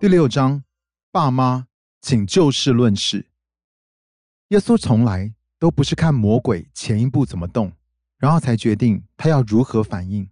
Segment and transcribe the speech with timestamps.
[0.00, 0.64] 第六章，
[1.10, 1.68] 爸妈，
[2.00, 3.26] 请就事论事。
[4.48, 7.70] 耶稣从来都不是看魔鬼前一步怎么动，
[8.16, 10.26] 然后才决定他要如何反应。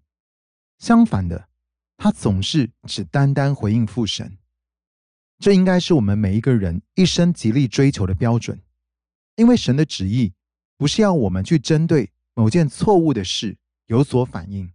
[0.79, 1.51] 相反的，
[1.99, 4.39] 他总是只单单回应父神。
[5.39, 8.59] 这应该是我们每一个人一生极力追求的标准，
[9.37, 10.33] 因为神的旨意
[10.79, 14.73] 不是要我们去针对某件错误的事有所反应，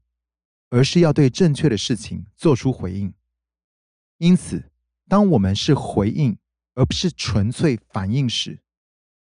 [0.69, 3.11] 而是要对正确的事情做出回应。
[4.19, 4.69] 因此。
[5.07, 6.37] 当我们是回应，
[6.75, 8.61] 而不是纯粹反应时，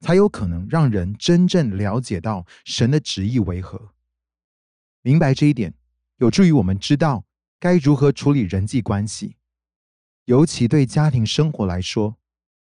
[0.01, 3.95] 才有可能让人真正了解到神的旨意为何。
[5.03, 5.75] 明白这一点，
[6.17, 7.25] 有助于我们知道
[7.59, 9.37] 该如何处理人际关系，
[10.25, 12.19] 尤其对家庭生活来说，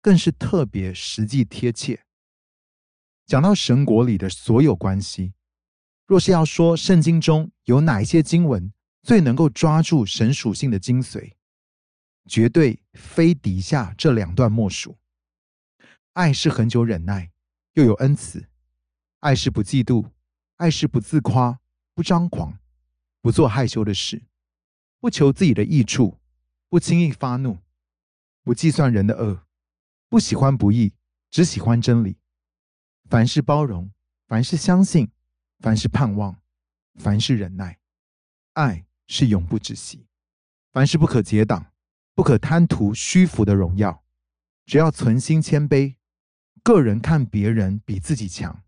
[0.01, 2.05] 更是特别实际贴切。
[3.27, 5.33] 讲到神国里的所有关系，
[6.07, 11.33] 若是要说圣经中有哪一些经文最能够抓住神属性的精髓？
[12.31, 14.97] 绝对非底下这两段莫属。
[16.13, 17.33] 爱是恒久忍耐，
[17.73, 18.47] 又有恩慈；
[19.19, 20.13] 爱是不嫉妒，
[20.55, 21.59] 爱是不自夸，
[21.93, 22.57] 不张狂，
[23.21, 24.23] 不做害羞的事，
[25.01, 26.21] 不求自己的益处，
[26.69, 27.59] 不轻易发怒，
[28.45, 29.45] 不计算人的恶，
[30.09, 30.95] 不喜欢不义，
[31.33, 32.17] 只喜欢真理。
[33.09, 33.91] 凡事包容，
[34.29, 35.11] 凡事相信，
[35.59, 36.41] 凡事盼望，
[36.95, 37.81] 凡事忍耐。
[38.53, 40.07] 爱是永不止息，
[40.71, 41.70] 凡事不可结党。
[42.21, 44.05] 不可贪图虚浮的荣耀，
[44.67, 45.95] 只要存心谦卑，
[46.63, 48.63] 个人看别人比自己强，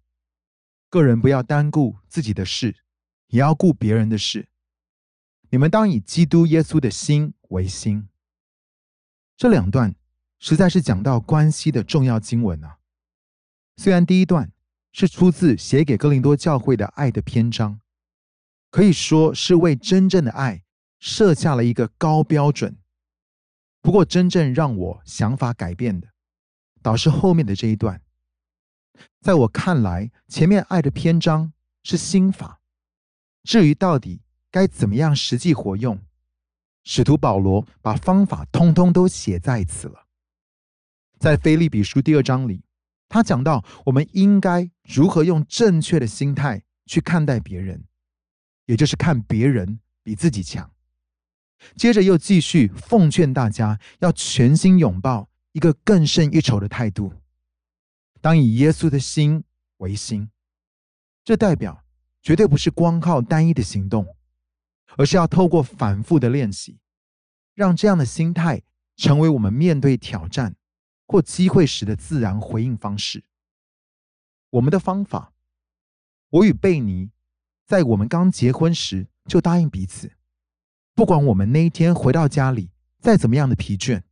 [0.88, 2.74] 个人不要单顾自己的事，
[3.26, 4.48] 也要顾别人的事。
[5.50, 8.08] 你们当以基督耶稣的心为心。
[9.36, 9.94] 这两段
[10.38, 12.78] 实在是讲到关系的重要经文啊。
[13.76, 14.50] 虽然第一段
[14.92, 17.82] 是出自写给哥林多教会的爱的篇章，
[18.70, 20.64] 可以说是为真正的爱
[20.98, 22.78] 设下了一个高标准。
[23.82, 26.08] 不过，真正让我想法改变的，
[26.80, 28.00] 倒是后面的这一段。
[29.20, 31.52] 在我看来，前面爱的篇章
[31.82, 32.60] 是心法，
[33.42, 36.00] 至于到底该怎么样实际活用，
[36.84, 40.06] 使徒保罗把方法通通都写在此了。
[41.18, 42.64] 在菲利比书第二章里，
[43.08, 47.84] 他讲到我们应该如何用正确的心态去看待别人，
[48.66, 50.70] 也就是看别人比自己强。
[51.76, 57.12] 接着又继续奉劝大家要全心拥抱一个更胜一筹的态度，
[58.20, 59.44] 当以耶稣的心
[59.78, 60.30] 为心。
[61.24, 61.84] 这代表
[62.20, 64.16] 绝对不是光靠单一的行动，
[64.96, 66.78] 而是要透过反复的练习，
[67.54, 68.62] 让这样的心态
[68.96, 70.56] 成为我们面对挑战
[71.06, 73.24] 或机会时的自然回应方式。
[74.50, 75.32] 我们的方法，
[76.28, 77.10] 我与贝尼
[77.66, 80.12] 在我们刚结婚时就答应彼此。
[80.94, 84.02] 不管我们那一天回到家里再怎么样的疲倦，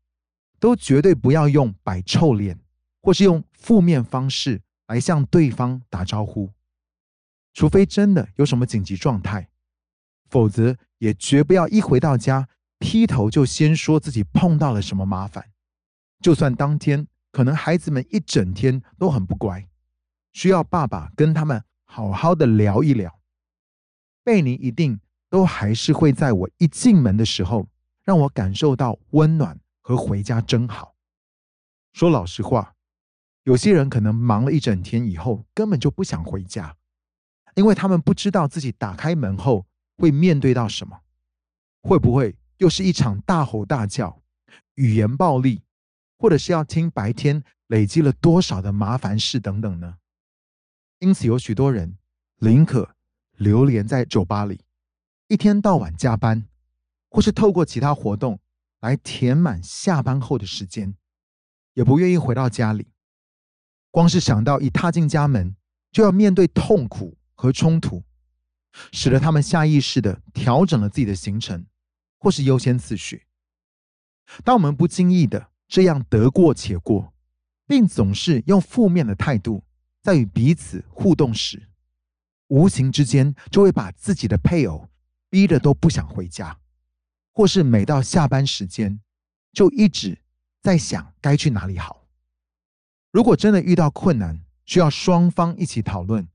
[0.59, 2.59] 都绝对不要用摆臭脸，
[3.03, 6.51] 或是用负面方式来向对方打招呼。
[7.53, 9.51] 除非真的有什么紧急状态，
[10.31, 12.49] 否则也绝不要一回到家
[12.79, 15.53] 劈头就先说自己碰到了什么麻烦。
[16.21, 19.69] 就算当天可能孩子们一整天都很不乖，
[20.33, 23.21] 需要爸爸跟他们好好的聊一聊。
[24.25, 24.99] 贝尼一定。
[25.31, 27.69] 都还是会在我一进门的时候，
[28.05, 30.95] 让我感受到温暖和回家真好。
[31.93, 32.75] 说老实话，
[33.45, 36.77] 有些人可能忙了一整天以后，根本就不想回家，
[37.55, 41.01] 因为他们不知道自己打开门后会面对到什么，
[41.83, 44.21] 会不会又是一场大吼大叫、
[44.75, 45.63] 语言暴力，
[46.19, 49.97] 或者是要听白天累积了多少的麻烦事等等呢？
[50.99, 51.97] 因此，有许多人
[52.39, 52.97] 宁可
[53.37, 54.61] 流连在酒吧里。
[55.31, 56.49] 一天到晚加班，
[57.09, 58.41] 或是透过其他活动
[58.81, 60.97] 来填满下班后的时间，
[61.75, 62.89] 也不愿意回到家里。
[63.93, 65.55] 光是想到一踏进家门
[65.93, 68.03] 就要面对痛苦和冲突，
[68.91, 71.65] 使得他们下意识的调整了自己的行程
[72.19, 73.27] 或是优先次序。
[74.43, 77.15] 当我们不经意的这样得过且过，
[77.69, 79.63] 并总是用负面的态度
[80.03, 81.69] 在与彼此互动时，
[82.49, 84.90] 无形之间就会把自己的配偶。
[85.31, 86.59] 逼得都不想回家，
[87.33, 89.01] 或是每到下班时间，
[89.53, 90.19] 就一直
[90.61, 92.09] 在想该去哪里好。
[93.13, 96.29] 如果真的遇到困难，需要双方一起讨论，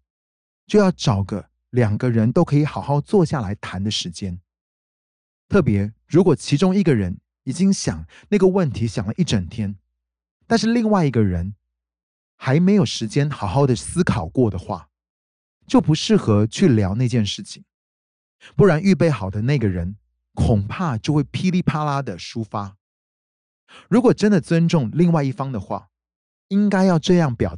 [0.65, 4.39] 就要找个两个人都可以好好坐下来谈的时间。
[5.49, 9.75] 特别如果其中一个人已经想那个问题想了一整天，
[10.47, 11.53] 但是另外一个人
[12.37, 14.89] 还没有时间好好的思考过的话，
[15.67, 17.64] 就不适合去聊那件事情。
[18.55, 19.97] 不然，预备好的那个人
[20.33, 22.75] 恐怕就会噼里啪啦的抒发，
[23.89, 25.89] 如果真的尊重另外一方的话，
[26.47, 27.53] 应该要这样表